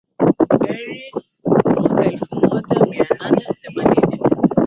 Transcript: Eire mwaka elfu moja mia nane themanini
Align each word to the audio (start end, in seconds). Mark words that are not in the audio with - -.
Eire 0.75 1.11
mwaka 1.45 2.01
elfu 2.05 2.35
moja 2.35 2.85
mia 2.85 3.05
nane 3.19 3.47
themanini 3.61 4.19